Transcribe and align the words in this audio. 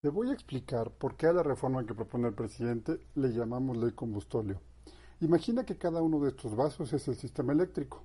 Te 0.00 0.08
voy 0.08 0.30
a 0.30 0.34
explicar 0.34 0.90
por 0.90 1.16
qué 1.16 1.26
a 1.26 1.32
la 1.32 1.42
reforma 1.42 1.84
que 1.84 1.94
propone 1.94 2.28
el 2.28 2.34
presidente 2.34 3.00
le 3.14 3.28
llamamos 3.32 3.76
ley 3.76 3.92
combustóleo. 3.92 4.60
Imagina 5.20 5.64
que 5.64 5.78
cada 5.78 6.02
uno 6.02 6.20
de 6.20 6.28
estos 6.28 6.54
vasos 6.54 6.92
es 6.92 7.08
el 7.08 7.16
sistema 7.16 7.52
eléctrico. 7.52 8.04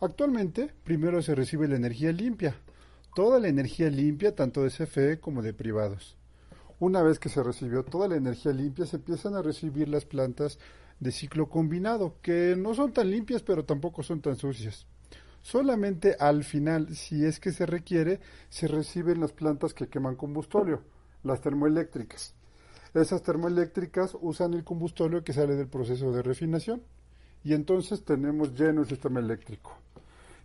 Actualmente, 0.00 0.70
primero 0.84 1.22
se 1.22 1.34
recibe 1.34 1.68
la 1.68 1.76
energía 1.76 2.12
limpia, 2.12 2.54
toda 3.14 3.40
la 3.40 3.48
energía 3.48 3.88
limpia 3.88 4.34
tanto 4.34 4.62
de 4.62 4.70
CFE 4.70 5.20
como 5.20 5.42
de 5.42 5.54
privados. 5.54 6.16
Una 6.78 7.02
vez 7.02 7.18
que 7.18 7.28
se 7.28 7.42
recibió 7.42 7.84
toda 7.84 8.08
la 8.08 8.16
energía 8.16 8.52
limpia, 8.52 8.86
se 8.86 8.96
empiezan 8.96 9.34
a 9.34 9.42
recibir 9.42 9.88
las 9.88 10.04
plantas 10.04 10.58
de 11.00 11.12
ciclo 11.12 11.48
combinado, 11.48 12.16
que 12.22 12.54
no 12.56 12.74
son 12.74 12.92
tan 12.92 13.10
limpias 13.10 13.42
pero 13.42 13.64
tampoco 13.64 14.02
son 14.02 14.20
tan 14.20 14.36
sucias. 14.36 14.86
Solamente 15.42 16.16
al 16.18 16.44
final, 16.44 16.94
si 16.94 17.24
es 17.24 17.40
que 17.40 17.52
se 17.52 17.66
requiere, 17.66 18.20
se 18.48 18.68
reciben 18.68 19.20
las 19.20 19.32
plantas 19.32 19.74
que 19.74 19.88
queman 19.88 20.16
combustóleo 20.16 20.82
las 21.22 21.40
termoeléctricas. 21.40 22.34
Esas 22.94 23.22
termoeléctricas 23.22 24.16
usan 24.20 24.54
el 24.54 24.64
combustóleo 24.64 25.24
que 25.24 25.32
sale 25.32 25.56
del 25.56 25.68
proceso 25.68 26.12
de 26.12 26.22
refinación 26.22 26.82
y 27.42 27.54
entonces 27.54 28.04
tenemos 28.04 28.54
lleno 28.54 28.82
el 28.82 28.88
sistema 28.88 29.20
eléctrico. 29.20 29.78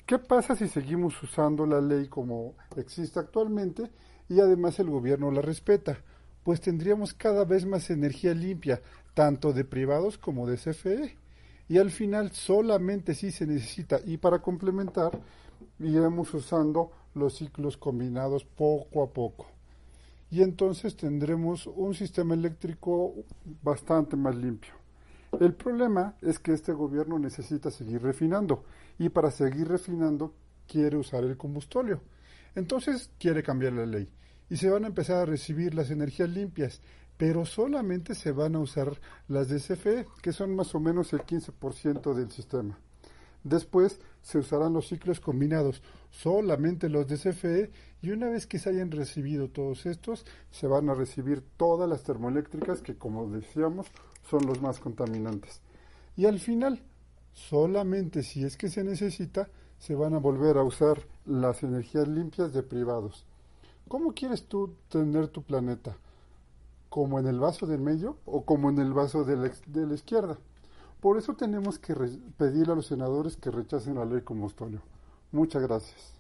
¿Qué 0.06 0.18
pasa 0.18 0.56
si 0.56 0.68
seguimos 0.68 1.22
usando 1.22 1.66
la 1.66 1.82
ley 1.82 2.08
como 2.08 2.56
existe 2.78 3.20
actualmente 3.20 3.92
y 4.30 4.40
además 4.40 4.80
el 4.80 4.90
gobierno 4.90 5.32
la 5.32 5.42
respeta? 5.42 5.98
Pues 6.44 6.62
tendríamos 6.62 7.14
cada 7.14 7.44
vez 7.44 7.66
más 7.66 7.90
energía 7.90 8.34
limpia, 8.34 8.82
tanto 9.14 9.52
de 9.52 9.66
privados 9.66 10.18
como 10.18 10.48
de 10.48 10.56
CFE. 10.56 11.18
Y 11.70 11.78
al 11.78 11.92
final 11.92 12.32
solamente 12.32 13.14
si 13.14 13.32
se 13.32 13.46
necesita, 13.46 14.00
y 14.06 14.18
para 14.18 14.40
complementar, 14.40 15.12
iremos 15.80 16.34
usando 16.34 16.92
los 17.14 17.36
ciclos 17.36 17.78
combinados 17.78 18.46
poco 18.46 19.04
a 19.04 19.12
poco. 19.12 19.48
Y 20.30 20.42
entonces 20.42 20.96
tendremos 20.96 21.68
un 21.68 21.94
sistema 21.94 22.34
eléctrico 22.34 23.14
bastante 23.64 24.16
más 24.16 24.36
limpio. 24.36 24.74
El 25.40 25.54
problema 25.54 26.16
es 26.22 26.40
que 26.40 26.54
este 26.54 26.74
gobierno 26.74 27.20
necesita 27.20 27.72
seguir 27.72 28.02
refinando. 28.02 28.64
Y 28.98 29.10
para 29.10 29.32
seguir 29.32 29.68
refinando 29.68 30.34
quiere 30.68 30.98
usar 30.98 31.24
el 31.24 31.38
combustóleo. 31.38 32.02
Entonces 32.56 33.12
quiere 33.20 33.44
cambiar 33.44 33.74
la 33.74 33.86
ley. 33.86 34.10
Y 34.50 34.58
se 34.58 34.70
van 34.70 34.86
a 34.86 34.88
empezar 34.88 35.18
a 35.18 35.26
recibir 35.26 35.76
las 35.76 35.92
energías 35.92 36.30
limpias, 36.30 36.82
pero 37.18 37.46
solamente 37.46 38.16
se 38.16 38.32
van 38.32 38.56
a 38.56 38.60
usar 38.60 39.00
las 39.28 39.50
de 39.50 39.60
CFE, 39.60 40.08
que 40.22 40.32
son 40.32 40.56
más 40.56 40.74
o 40.76 40.80
menos 40.80 41.14
el 41.14 41.22
15% 41.22 42.14
del 42.14 42.32
sistema. 42.32 42.78
Después 43.44 44.00
se 44.22 44.40
usarán 44.40 44.74
los 44.74 44.88
ciclos 44.88 45.20
combinados, 45.20 45.82
solamente 46.12 46.90
los 46.90 47.08
de 47.08 47.18
CFE, 47.18 47.72
y 48.02 48.12
una 48.12 48.30
vez 48.30 48.46
que 48.46 48.60
se 48.60 48.70
hayan 48.70 48.92
recibido 48.92 49.50
todos 49.50 49.86
estos, 49.86 50.26
se 50.52 50.68
van 50.68 50.90
a 50.90 50.94
recibir 50.94 51.42
todas 51.58 51.90
las 51.90 52.04
termoeléctricas 52.04 52.82
que, 52.82 52.98
como 52.98 53.30
decíamos, 53.30 53.88
son 54.30 54.46
los 54.46 54.62
más 54.62 54.80
contaminantes. 54.80 55.62
Y 56.16 56.26
al 56.26 56.40
final, 56.40 56.84
solamente 57.34 58.22
si 58.22 58.44
es 58.44 58.58
que 58.58 58.70
se 58.70 58.84
necesita, 58.84 59.50
se 59.80 59.96
van 59.96 60.14
a 60.14 60.20
volver 60.20 60.58
a 60.58 60.64
usar 60.64 61.08
las 61.26 61.64
energías 61.64 62.08
limpias 62.08 62.54
de 62.54 62.64
privados. 62.64 63.26
¿Cómo 63.88 64.14
quieres 64.14 64.44
tú 64.48 64.76
tener 64.90 65.30
tu 65.30 65.44
planeta? 65.44 65.96
¿Como 66.98 67.20
en 67.20 67.28
el 67.28 67.40
vaso 67.40 67.68
del 67.68 67.80
medio 67.80 68.18
o 68.26 68.44
como 68.44 68.72
en 68.72 68.80
el 68.80 68.92
vaso 68.92 69.24
de 69.24 69.36
la, 69.36 69.52
de 69.68 69.86
la 69.86 69.94
izquierda? 69.94 70.40
Por 71.00 71.20
eso 71.20 71.36
tenemos 71.36 71.78
que 71.78 71.94
pedirle 72.38 72.74
a 72.74 72.76
los 72.76 72.88
senadores 72.88 73.38
que 73.38 73.52
rechacen 73.52 73.94
la 73.94 74.04
ley 74.04 74.22
como 74.22 74.48
Muchas 75.32 75.62
gracias. 75.62 76.16